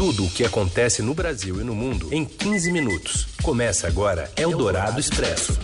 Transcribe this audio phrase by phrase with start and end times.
[0.00, 3.28] Tudo o que acontece no Brasil e no mundo em 15 minutos.
[3.42, 5.60] Começa agora Eldorado Expresso.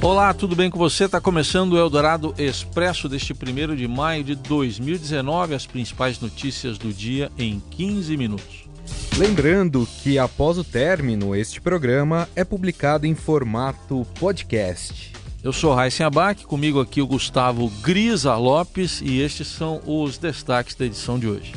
[0.00, 1.04] Olá, tudo bem com você?
[1.04, 5.54] Está começando o Eldorado Expresso deste 1 de maio de 2019.
[5.54, 8.64] As principais notícias do dia em 15 minutos.
[9.18, 15.12] Lembrando que após o término, este programa é publicado em formato podcast.
[15.44, 20.74] Eu sou Raíssen Abac, comigo aqui o Gustavo Grisa Lopes e estes são os destaques
[20.74, 21.52] da edição de hoje.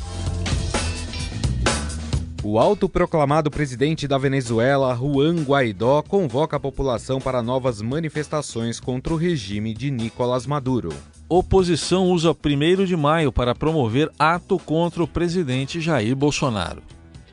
[2.47, 9.17] O autoproclamado presidente da Venezuela, Juan Guaidó, convoca a população para novas manifestações contra o
[9.17, 10.93] regime de Nicolás Maduro.
[11.27, 16.83] Oposição usa 1 de maio para promover ato contra o presidente Jair Bolsonaro.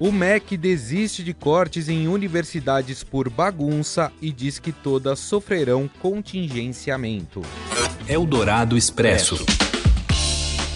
[0.00, 7.42] O MEC desiste de cortes em universidades por bagunça e diz que todas sofrerão contingenciamento.
[8.08, 9.44] Eldorado Expresso.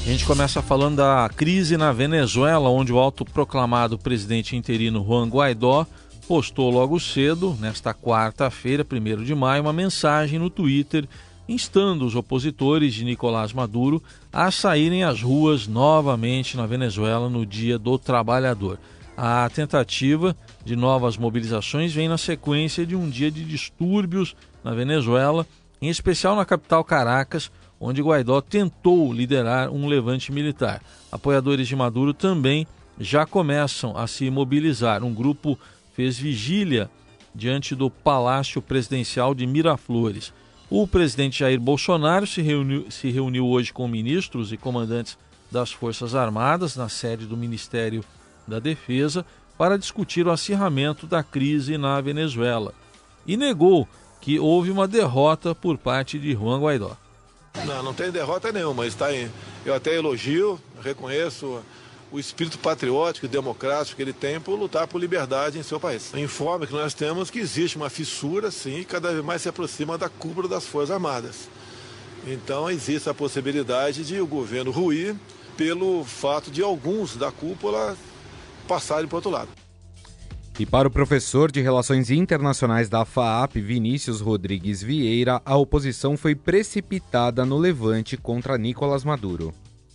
[0.06, 5.84] A gente começa falando da crise na Venezuela, onde o autoproclamado presidente interino Juan Guaidó
[6.28, 11.08] postou logo cedo, nesta quarta-feira, 1 de maio, uma mensagem no Twitter
[11.48, 14.00] instando os opositores de Nicolás Maduro
[14.32, 18.78] a saírem às ruas novamente na Venezuela no Dia do Trabalhador.
[19.16, 25.44] A tentativa de novas mobilizações vem na sequência de um dia de distúrbios na Venezuela,
[25.82, 30.82] em especial na capital Caracas, onde Guaidó tentou liderar um levante militar.
[31.10, 32.66] Apoiadores de Maduro também
[32.98, 35.04] já começam a se mobilizar.
[35.04, 35.58] Um grupo
[35.94, 36.90] fez vigília
[37.34, 40.32] diante do Palácio Presidencial de Miraflores.
[40.70, 45.16] O presidente Jair Bolsonaro se reuniu, se reuniu hoje com ministros e comandantes
[45.50, 48.02] das Forças Armadas na sede do Ministério
[48.48, 49.24] da Defesa
[49.56, 52.74] para discutir o acirramento da crise na Venezuela
[53.26, 53.88] e negou
[54.20, 56.96] que houve uma derrota por parte de Juan Guaidó.
[57.64, 58.86] Não, não tem derrota nenhuma.
[58.86, 59.30] Está em,
[59.64, 61.62] eu até elogio, reconheço
[62.10, 66.12] o espírito patriótico e democrático que ele tem por lutar por liberdade em seu país.
[66.14, 69.98] Informa que nós temos que existe uma fissura, sim, e cada vez mais se aproxima
[69.98, 71.48] da cúpula das Forças Armadas.
[72.26, 75.16] Então existe a possibilidade de o governo ruir
[75.56, 77.96] pelo fato de alguns da cúpula
[78.68, 79.65] passarem para o outro lado.
[80.58, 86.34] E para o professor de Relações Internacionais da FAAP, Vinícius Rodrigues Vieira, a oposição foi
[86.34, 89.52] precipitada no levante contra Nicolás Maduro.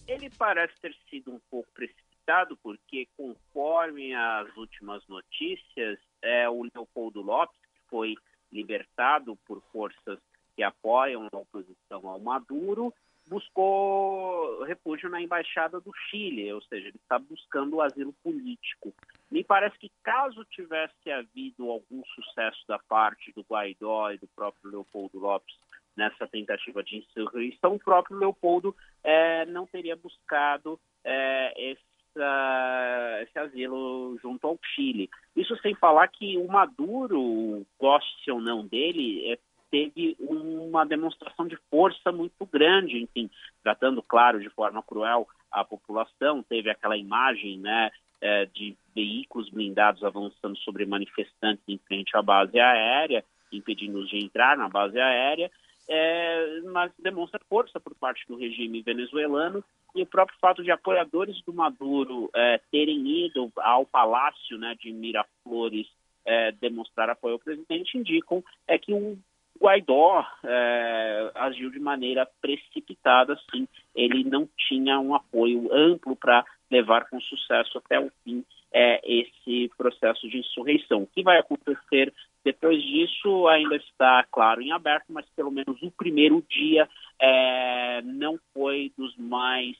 [0.08, 7.24] Ele parece ter sido um pouco precipitado, porque, conforme as últimas notícias, é, o Leopoldo
[7.24, 8.14] Lopes, que foi
[8.52, 10.20] libertado por forças
[10.56, 12.94] que apoiam a oposição ao Maduro,
[13.28, 18.94] buscou refúgio na embaixada do Chile, ou seja, ele está buscando o asilo político.
[19.30, 24.72] Me parece que caso tivesse havido algum sucesso da parte do Guaidó e do próprio
[24.72, 25.56] Leopoldo Lopes
[25.96, 34.18] nessa tentativa de insurreição, o próprio Leopoldo é, não teria buscado é, essa, esse asilo
[34.22, 35.10] junto ao Chile.
[35.36, 39.40] Isso sem falar que o Maduro, goste ou não dele, é,
[39.72, 43.30] teve uma demonstração de força muito grande, enfim,
[43.64, 46.44] tratando, claro, de forma cruel a população.
[46.44, 47.90] Teve aquela imagem, né,
[48.20, 54.58] é, de veículos blindados avançando sobre manifestantes em frente à base aérea, impedindo-os de entrar
[54.58, 55.50] na base aérea,
[55.88, 59.64] é, mas demonstra força por parte do regime venezuelano
[59.96, 64.92] e o próprio fato de apoiadores do Maduro é, terem ido ao palácio né, de
[64.92, 65.88] Miraflores
[66.26, 69.18] é, demonstrar apoio ao presidente indicam é que o
[69.62, 73.68] Guaidó é, agiu de maneira precipitada, sim.
[73.96, 79.70] Ele não tinha um apoio amplo para levar com sucesso até o fim é, esse
[79.78, 81.04] processo de insurreição.
[81.04, 82.12] O que vai acontecer
[82.44, 86.90] depois disso ainda está, claro, em aberto, mas pelo menos o primeiro dia
[87.20, 89.78] é, não foi dos mais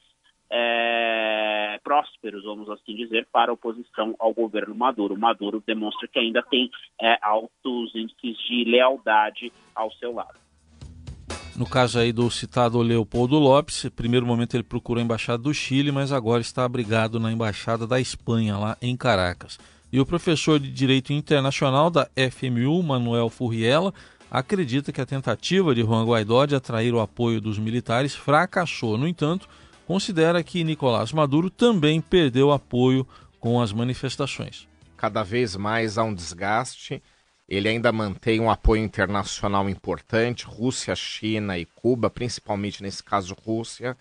[0.52, 5.18] é, prósperos, vamos assim dizer, para a oposição ao governo Maduro.
[5.18, 6.70] Maduro demonstra que ainda tem
[7.02, 10.40] é, altos índices de lealdade ao seu lado.
[11.56, 15.92] No caso aí do citado Leopoldo Lopes, primeiro momento ele procurou a embaixada do Chile,
[15.92, 19.60] mas agora está abrigado na embaixada da Espanha, lá em Caracas.
[19.92, 23.94] E o professor de Direito Internacional da FMU, Manuel Furriela,
[24.32, 28.98] acredita que a tentativa de Juan Guaidó de atrair o apoio dos militares fracassou.
[28.98, 29.50] No entanto,
[29.92, 33.06] considera que Nicolás Maduro também perdeu apoio
[33.42, 34.66] com as manifestações.
[34.96, 37.04] Cada vez mais há um desgaste.
[37.50, 43.98] Ele ainda mantém um apoio internacional importante, Rússia, China e Cuba, principalmente nesse caso Rússia,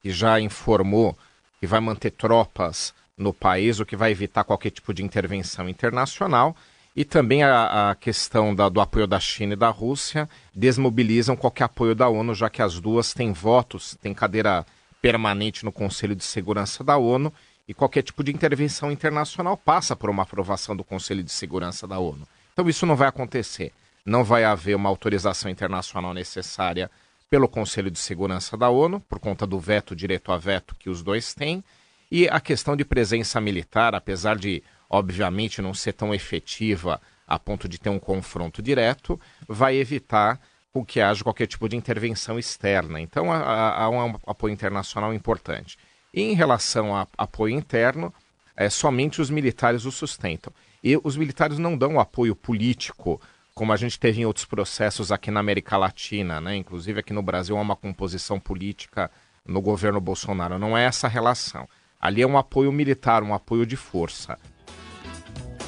[0.00, 1.18] que já informou
[1.58, 6.54] que vai manter tropas no país, o que vai evitar qualquer tipo de intervenção internacional.
[6.94, 11.64] E também a, a questão da, do apoio da China e da Rússia desmobilizam qualquer
[11.64, 14.64] apoio da ONU, já que as duas têm votos, têm cadeira
[15.02, 17.32] permanente no Conselho de Segurança da ONU
[17.68, 21.98] E qualquer tipo de intervenção internacional passa por uma aprovação do Conselho de Segurança da
[21.98, 22.26] ONU.
[22.52, 23.72] Então isso não vai acontecer.
[24.04, 26.90] Não vai haver uma autorização internacional necessária
[27.30, 31.02] pelo Conselho de Segurança da ONU, por conta do veto direto a veto que os
[31.02, 31.64] dois têm.
[32.10, 37.66] E a questão de presença militar, apesar de, obviamente, não ser tão efetiva a ponto
[37.68, 40.38] de ter um confronto direto, vai evitar
[40.72, 43.00] com que haja qualquer tipo de intervenção externa.
[43.00, 45.78] Então há, há um apoio internacional importante.
[46.14, 48.12] E em relação a apoio interno,
[48.56, 50.52] é, somente os militares o sustentam.
[50.82, 53.20] E os militares não dão apoio político,
[53.54, 56.56] como a gente teve em outros processos aqui na América Latina, né?
[56.56, 59.10] inclusive aqui no Brasil há uma composição política
[59.46, 60.58] no governo Bolsonaro.
[60.58, 61.68] Não é essa relação.
[62.00, 64.38] Ali é um apoio militar, um apoio de força.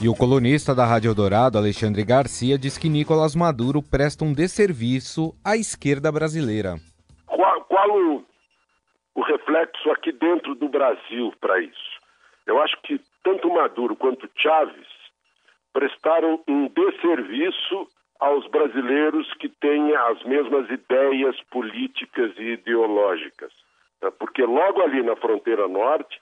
[0.03, 5.33] E o colunista da Rádio Dourado, Alexandre Garcia, diz que Nicolás Maduro presta um desserviço
[5.45, 6.77] à esquerda brasileira.
[7.27, 8.25] Qual, qual o,
[9.15, 11.95] o reflexo aqui dentro do Brasil para isso?
[12.45, 14.87] Eu acho que tanto Maduro quanto Chávez
[15.73, 17.89] prestaram um desserviço
[18.21, 23.53] aos brasileiros que têm as mesmas ideias políticas e ideológicas.
[24.03, 24.11] Né?
[24.19, 26.21] Porque logo ali na fronteira norte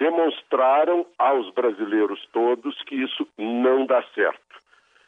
[0.00, 4.40] demonstraram aos brasileiros todos que isso não dá certo.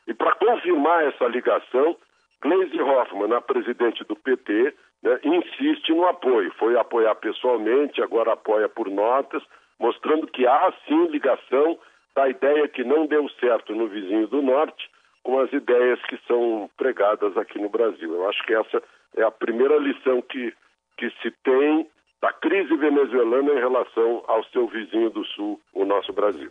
[0.07, 1.97] E para confirmar essa ligação,
[2.43, 6.53] Gleisi Hoffmann, a presidente do PT, né, insiste no apoio.
[6.59, 9.43] Foi apoiar pessoalmente, agora apoia por notas,
[9.81, 11.79] mostrando que há sim ligação
[12.15, 14.91] da ideia que não deu certo no vizinho do norte
[15.23, 18.13] com as ideias que são pregadas aqui no Brasil.
[18.13, 18.83] Eu acho que essa
[19.17, 20.53] é a primeira lição que,
[20.99, 21.89] que se tem
[22.23, 26.51] da crise venezuelana em relação ao seu vizinho do sul, o nosso Brasil.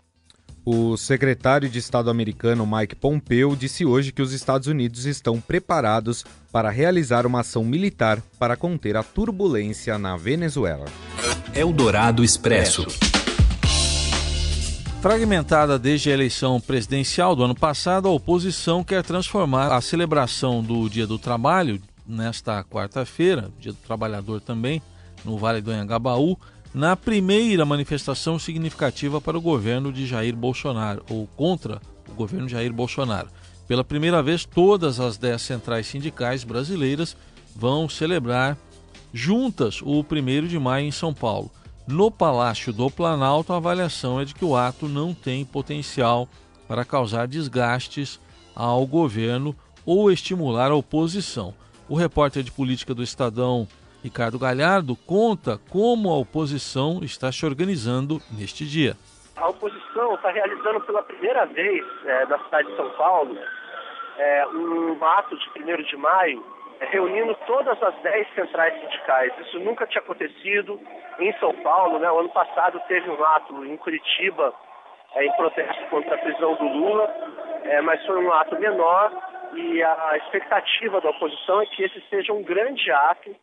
[0.65, 6.23] O secretário de Estado americano Mike Pompeo disse hoje que os Estados Unidos estão preparados
[6.51, 10.85] para realizar uma ação militar para conter a turbulência na Venezuela.
[11.55, 12.85] Eldorado Expresso.
[15.01, 20.87] Fragmentada desde a eleição presidencial do ano passado, a oposição quer transformar a celebração do
[20.87, 24.79] Dia do Trabalho, nesta quarta-feira, Dia do Trabalhador também,
[25.23, 26.37] no Vale do Anhangabaú,
[26.73, 32.53] na primeira manifestação significativa para o governo de Jair Bolsonaro, ou contra o governo de
[32.53, 33.29] Jair Bolsonaro.
[33.67, 37.15] Pela primeira vez, todas as dez centrais sindicais brasileiras
[37.55, 38.57] vão celebrar
[39.13, 41.51] juntas o 1 de maio em São Paulo.
[41.87, 46.27] No Palácio do Planalto, a avaliação é de que o ato não tem potencial
[46.67, 48.19] para causar desgastes
[48.55, 51.53] ao governo ou estimular a oposição.
[51.89, 53.67] O repórter de política do Estadão,
[54.03, 58.95] Ricardo Galhardo, conta como a oposição está se organizando neste dia.
[59.35, 63.37] A oposição está realizando pela primeira vez é, na cidade de São Paulo
[64.17, 66.43] é, um ato de 1 de maio
[66.79, 69.31] é, reunindo todas as 10 centrais sindicais.
[69.39, 70.79] Isso nunca tinha acontecido
[71.19, 71.99] em São Paulo.
[71.99, 72.11] Né?
[72.11, 74.53] O ano passado teve um ato em Curitiba
[75.15, 77.07] é, em protesto contra a prisão do Lula,
[77.65, 79.11] é, mas foi um ato menor
[79.53, 83.35] e a expectativa da oposição é que esse seja um grande ato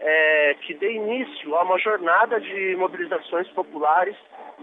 [0.00, 4.16] é, que dê início a uma jornada de mobilizações populares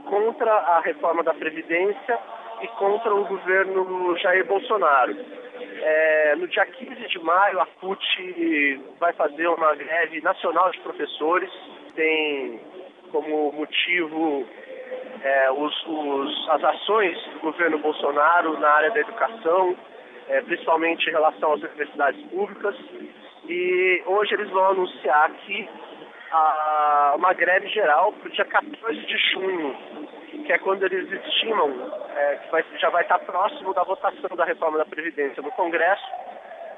[0.10, 2.20] contra a reforma da Previdência
[2.62, 5.16] e contra o governo Jair Bolsonaro.
[5.82, 11.52] É, no dia 15 de maio, a CUT vai fazer uma greve nacional de professores.
[11.96, 12.60] Tem
[13.12, 14.46] como motivo
[15.22, 19.76] é, os, os, as ações do governo Bolsonaro na área da educação,
[20.30, 22.76] é, principalmente em relação às universidades públicas.
[23.48, 25.70] E hoje eles vão anunciar aqui
[26.32, 29.76] a, uma greve geral para o dia 14 de junho,
[30.46, 31.70] que é quando eles estimam
[32.16, 36.06] é, que vai, já vai estar próximo da votação da reforma da Previdência no Congresso.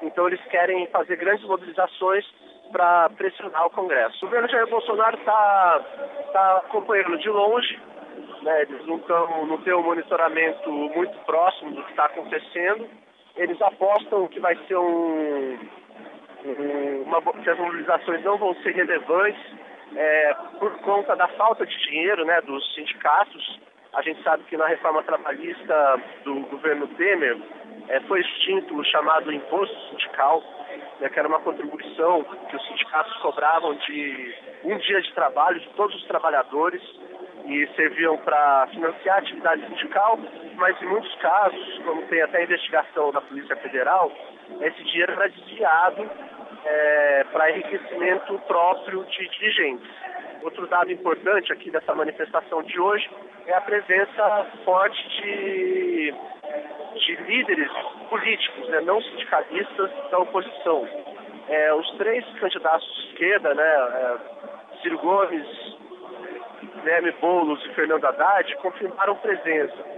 [0.02, 2.24] Então eles querem fazer grandes mobilizações
[2.70, 4.24] para pressionar o Congresso.
[4.24, 5.80] O governo Jair Bolsonaro está
[6.32, 7.80] tá acompanhando de longe,
[8.42, 12.88] né, eles não, tão, não têm um monitoramento muito próximo do que está acontecendo.
[13.36, 15.58] Eles apostam que vai ser um,
[17.04, 19.42] uma, que as mobilizações não vão ser relevantes
[19.96, 23.60] é, por conta da falta de dinheiro né, dos sindicatos.
[23.94, 27.36] A gente sabe que na reforma trabalhista do governo Temer
[27.88, 30.42] é, foi extinto o chamado imposto sindical,
[31.00, 35.68] né, que era uma contribuição que os sindicatos cobravam de um dia de trabalho de
[35.70, 36.82] todos os trabalhadores
[37.46, 40.18] e serviam para financiar a atividade sindical,
[40.56, 44.12] mas em muitos casos, como tem até investigação da Polícia Federal,
[44.60, 46.10] esse dinheiro era desviado
[46.68, 49.88] é, para enriquecimento próprio de dirigentes.
[50.42, 53.08] Outro dado importante aqui dessa manifestação de hoje
[53.46, 56.14] é a presença forte de,
[56.94, 57.70] de líderes
[58.08, 60.86] políticos, né, não sindicalistas da oposição.
[61.48, 64.16] É, os três candidatos de esquerda, né, é,
[64.82, 65.46] Ciro Gomes,
[66.76, 69.97] Guilherme Boulos e Fernando Haddad confirmaram presença.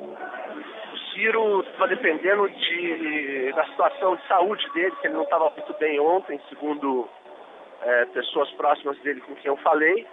[1.10, 5.74] O Ciro estava dependendo de, da situação de saúde dele, que ele não estava muito
[5.78, 7.08] bem ontem, segundo
[7.82, 10.06] é, pessoas próximas dele com quem eu falei.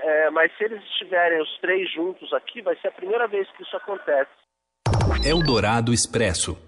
[0.00, 3.62] É, mas se eles estiverem os três juntos aqui, vai ser a primeira vez que
[3.62, 4.30] isso acontece.
[5.24, 6.58] Eldorado Expresso.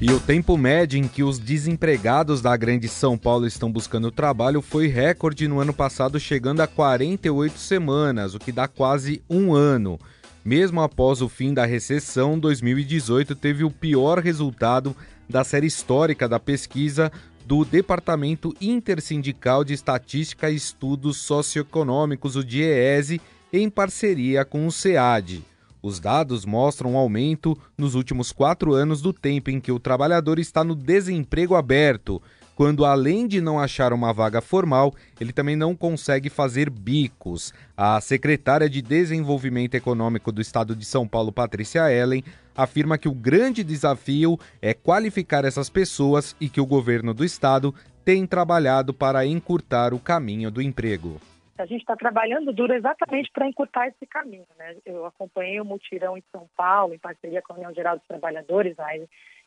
[0.00, 4.60] E o tempo médio em que os desempregados da Grande São Paulo estão buscando trabalho
[4.60, 9.98] foi recorde no ano passado, chegando a 48 semanas, o que dá quase um ano.
[10.44, 14.94] Mesmo após o fim da recessão, 2018 teve o pior resultado
[15.26, 17.10] da série histórica da pesquisa
[17.46, 25.42] do Departamento Intersindical de Estatística e Estudos Socioeconômicos, o DIEESE, em parceria com o SEAD.
[25.82, 30.38] Os dados mostram um aumento nos últimos quatro anos do tempo em que o trabalhador
[30.38, 32.20] está no desemprego aberto,
[32.54, 37.52] quando além de não achar uma vaga formal, ele também não consegue fazer bicos.
[37.76, 43.14] A secretária de Desenvolvimento Econômico do Estado de São Paulo, Patrícia Ellen, afirma que o
[43.14, 49.26] grande desafio é qualificar essas pessoas e que o governo do estado tem trabalhado para
[49.26, 51.20] encurtar o caminho do emprego
[51.56, 54.46] a gente está trabalhando duro exatamente para encurtar esse caminho.
[54.58, 54.76] Né?
[54.84, 58.76] Eu acompanhei o mutirão em São Paulo, em parceria com a União Geral dos Trabalhadores,
[58.76, 59.06] né?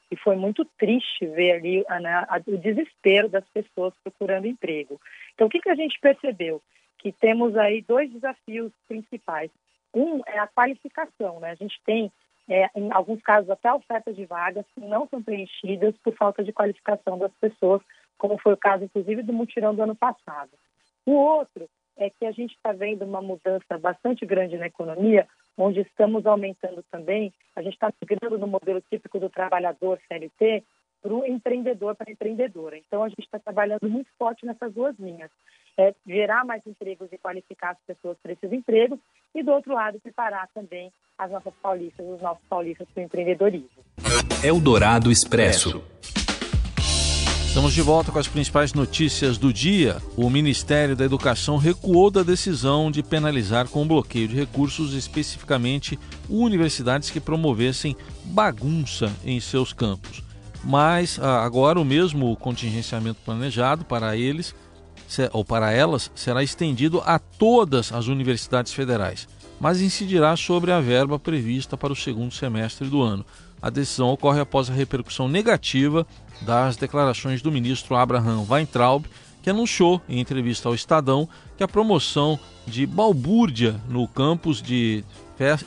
[0.10, 5.00] E foi muito triste ver ali né, o desespero das pessoas procurando emprego.
[5.34, 6.62] Então, o que, que a gente percebeu?
[6.98, 9.52] Que temos aí dois desafios principais.
[9.94, 11.40] Um é a qualificação.
[11.40, 11.52] Né?
[11.52, 12.12] A gente tem,
[12.48, 16.54] é, em alguns casos, até ofertas de vagas que não são preenchidas por falta de
[16.54, 17.82] qualificação das pessoas,
[18.18, 20.52] como foi o caso, inclusive, do mutirão do ano passado.
[21.06, 25.82] O outro é que a gente está vendo uma mudança bastante grande na economia, onde
[25.82, 30.64] estamos aumentando também, a gente está migrando no modelo típico do trabalhador CLT
[31.02, 32.78] para o empreendedor para empreendedora.
[32.78, 35.32] Então, a gente está trabalhando muito forte nessas duas linhas.
[35.80, 39.00] É, gerar mais empregos e qualificar as pessoas para esses empregos
[39.36, 43.84] e, do outro lado, preparar também as nossas paulistas, os nossos paulistas para o empreendedorismo.
[44.44, 45.84] Eldorado Expresso.
[47.58, 49.98] Estamos de volta com as principais notícias do dia.
[50.16, 55.98] O Ministério da Educação recuou da decisão de penalizar com bloqueio de recursos especificamente
[56.30, 60.22] universidades que promovessem bagunça em seus campos.
[60.64, 64.54] Mas ah, agora o mesmo contingenciamento planejado para eles
[65.34, 69.28] ou para elas será estendido a todas as universidades federais,
[69.60, 73.26] mas incidirá sobre a verba prevista para o segundo semestre do ano.
[73.60, 76.06] A decisão ocorre após a repercussão negativa
[76.42, 79.06] das declarações do ministro Abraham Weintraub,
[79.42, 85.04] que anunciou em entrevista ao Estadão que a promoção de balbúrdia no campus de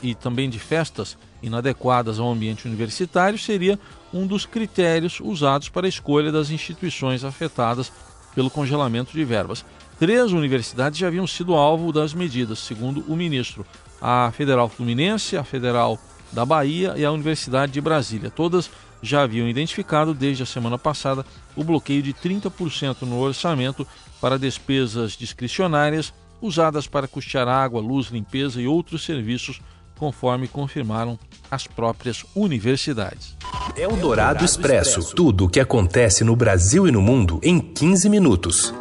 [0.03, 3.79] e também de festas inadequadas ao ambiente universitário seria
[4.13, 7.91] um dos critérios usados para a escolha das instituições afetadas
[8.35, 9.63] pelo congelamento de verbas.
[9.97, 13.65] Três universidades já haviam sido alvo das medidas, segundo o ministro:
[14.01, 15.97] a Federal Fluminense, a Federal
[16.31, 18.29] da Bahia e a Universidade de Brasília.
[18.29, 18.69] Todas
[19.01, 23.87] já haviam identificado desde a semana passada o bloqueio de 30% no orçamento
[24.19, 29.61] para despesas discricionárias usadas para custear água, luz, limpeza e outros serviços,
[29.97, 31.17] conforme confirmaram
[31.49, 33.37] as próprias universidades.
[33.91, 35.13] O Dourado Expresso.
[35.15, 38.73] Tudo o que acontece no Brasil e no mundo em 15 minutos.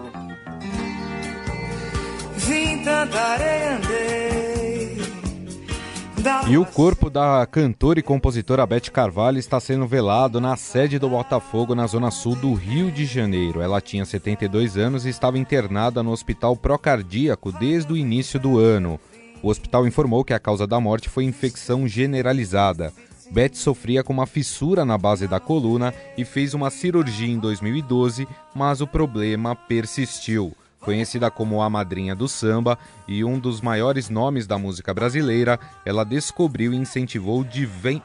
[6.49, 11.09] E o corpo da cantora e compositora Beth Carvalho está sendo velado na sede do
[11.09, 13.63] Botafogo, na zona sul do Rio de Janeiro.
[13.63, 19.01] Ela tinha 72 anos e estava internada no hospital procardíaco desde o início do ano.
[19.43, 22.93] O hospital informou que a causa da morte foi infecção generalizada.
[23.31, 28.29] Beth sofria com uma fissura na base da coluna e fez uma cirurgia em 2012,
[28.55, 30.55] mas o problema persistiu.
[30.81, 36.05] Conhecida como a madrinha do samba e um dos maiores nomes da música brasileira, ela
[36.05, 37.45] descobriu e incentivou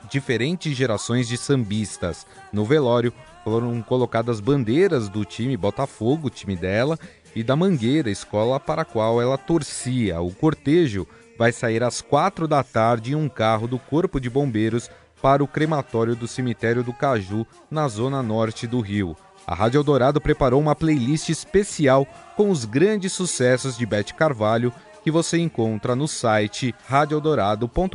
[0.09, 2.27] diferentes gerações de sambistas.
[2.51, 3.13] No velório
[3.45, 6.99] foram colocadas bandeiras do time Botafogo, time dela,
[7.35, 10.21] e da Mangueira, escola para a qual ela torcia.
[10.21, 11.05] O cortejo
[11.37, 14.89] vai sair às quatro da tarde em um carro do Corpo de Bombeiros
[15.21, 19.15] para o crematório do cemitério do Caju, na zona norte do Rio.
[19.47, 24.73] A Rádio Eldorado preparou uma playlist especial com os grandes sucessos de Beth Carvalho
[25.03, 27.91] que você encontra no site radioeldorado.com.br.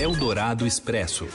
[0.00, 1.28] Eldorado Expresso.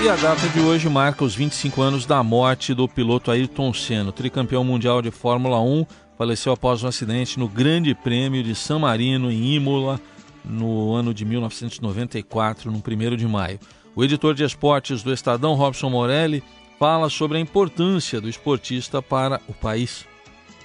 [0.00, 4.12] E a data de hoje marca os 25 anos da morte do piloto Ayrton Senna,
[4.12, 5.84] tricampeão mundial de Fórmula 1,
[6.16, 10.00] faleceu após um acidente no Grande Prêmio de San Marino, em Imola,
[10.44, 13.58] no ano de 1994, no 1 de maio.
[13.96, 16.44] O editor de esportes do Estadão, Robson Morelli,
[16.78, 20.06] fala sobre a importância do esportista para o país.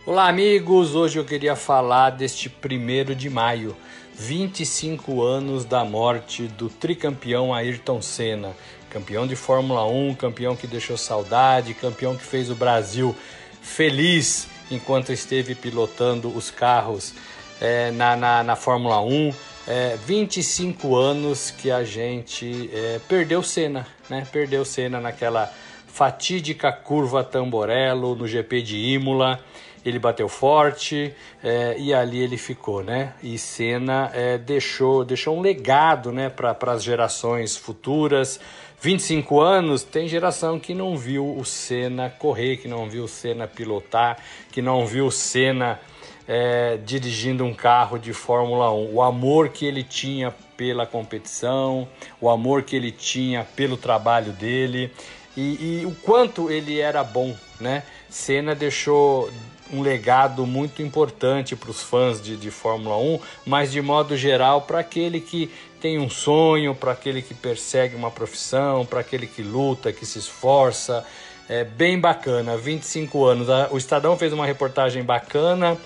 [0.05, 0.93] Olá, amigos!
[0.93, 3.75] Hoje eu queria falar deste 1 de maio,
[4.13, 8.51] 25 anos da morte do tricampeão Ayrton Senna.
[8.93, 13.15] Campeão de Fórmula 1, campeão que deixou saudade, campeão que fez o Brasil
[13.59, 17.11] feliz enquanto esteve pilotando os carros
[17.59, 19.33] é, na, na, na, Fórmula 1.
[19.67, 24.27] É, 25 anos que a gente é, perdeu Senna, né?
[24.31, 25.51] Perdeu Senna naquela
[25.87, 29.39] fatídica curva Tamborello no GP de Imola.
[29.85, 33.13] Ele bateu forte é, e ali ele ficou, né?
[33.23, 38.39] E Senna é, deixou, deixou um legado, né, para as gerações futuras.
[38.83, 43.47] 25 anos, tem geração que não viu o Senna correr, que não viu o Senna
[43.47, 44.17] pilotar,
[44.51, 45.79] que não viu o Senna
[46.27, 48.93] é, dirigindo um carro de Fórmula 1.
[48.93, 51.87] O amor que ele tinha pela competição,
[52.19, 54.91] o amor que ele tinha pelo trabalho dele
[55.37, 57.83] e, e o quanto ele era bom, né?
[58.09, 59.31] Senna deixou
[59.73, 64.61] um legado muito importante para os fãs de, de Fórmula 1, mas de modo geral
[64.61, 65.49] para aquele que
[65.81, 70.19] tem um sonho, para aquele que persegue uma profissão, para aquele que luta, que se
[70.19, 71.05] esforça.
[71.49, 73.47] É bem bacana, 25 anos.
[73.71, 75.77] O Estadão fez uma reportagem bacana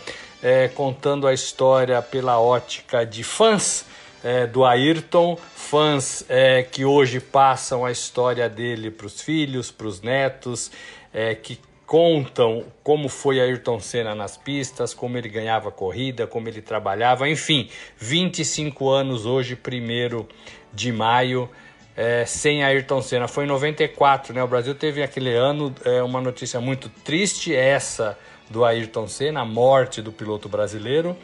[0.41, 3.85] é, contando a história pela ótica de fãs
[4.23, 9.87] é, do Ayrton, fãs é, que hoje passam a história dele para os filhos, para
[9.87, 10.71] os netos,
[11.13, 16.61] é, que contam como foi Ayrton Senna nas pistas, como ele ganhava corrida, como ele
[16.61, 20.27] trabalhava, enfim, 25 anos hoje, primeiro
[20.73, 21.49] de maio,
[21.95, 23.27] é, sem Ayrton Senna.
[23.29, 24.43] Foi em 94, né?
[24.43, 29.45] O Brasil teve aquele ano é, uma notícia muito triste, essa do Ayrton Senna, a
[29.45, 31.15] morte do piloto brasileiro.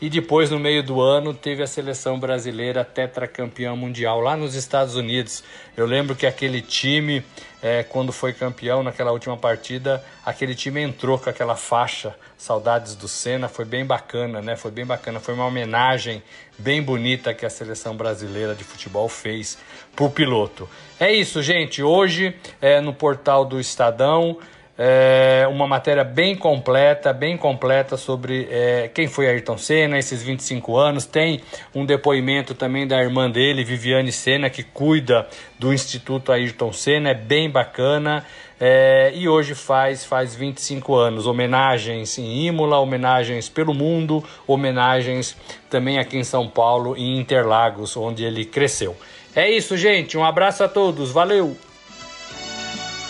[0.00, 4.96] E depois, no meio do ano, teve a seleção brasileira tetracampeã mundial lá nos Estados
[4.96, 5.44] Unidos.
[5.76, 7.22] Eu lembro que aquele time,
[7.62, 13.06] é, quando foi campeão naquela última partida, aquele time entrou com aquela faixa Saudades do
[13.06, 13.48] Senna.
[13.48, 14.56] Foi bem bacana, né?
[14.56, 15.20] Foi bem bacana.
[15.20, 16.22] Foi uma homenagem
[16.58, 19.58] bem bonita que a seleção brasileira de futebol fez
[19.94, 20.66] pro piloto.
[20.98, 21.82] É isso, gente.
[21.82, 24.38] Hoje, é, no portal do Estadão
[24.82, 30.74] é, uma matéria bem completa, bem completa sobre é, quem foi Ayrton Senna, esses 25
[30.74, 31.04] anos.
[31.04, 31.42] Tem
[31.74, 37.14] um depoimento também da irmã dele, Viviane Senna, que cuida do Instituto Ayrton Senna, é
[37.14, 38.24] bem bacana.
[38.58, 41.26] É, e hoje faz, faz 25 anos.
[41.26, 45.36] Homenagens em Imola, homenagens pelo mundo, homenagens
[45.68, 48.96] também aqui em São Paulo, em Interlagos, onde ele cresceu.
[49.36, 50.16] É isso, gente.
[50.16, 51.10] Um abraço a todos.
[51.10, 51.69] Valeu!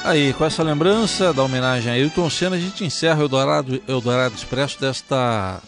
[0.02, 4.34] Aí, com essa lembrança da homenagem a Ayrton Senna, a gente encerra o Eldorado, Eldorado
[4.34, 5.60] Expresso desta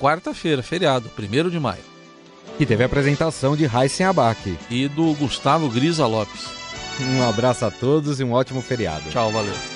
[0.00, 1.82] quarta-feira, feriado, 1 de maio.
[2.58, 4.58] E teve a apresentação de Raíssen Abac.
[4.70, 6.46] E do Gustavo Grisa Lopes.
[7.00, 9.08] Um abraço a todos e um ótimo feriado.
[9.10, 9.75] Tchau, valeu.